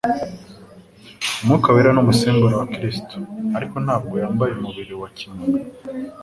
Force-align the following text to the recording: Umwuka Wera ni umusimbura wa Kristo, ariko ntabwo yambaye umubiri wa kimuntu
Umwuka 1.41 1.67
Wera 1.73 1.89
ni 1.93 1.99
umusimbura 2.03 2.55
wa 2.61 2.67
Kristo, 2.73 3.15
ariko 3.57 3.75
ntabwo 3.85 4.13
yambaye 4.23 4.51
umubiri 4.53 4.93
wa 5.01 5.09
kimuntu 5.17 5.59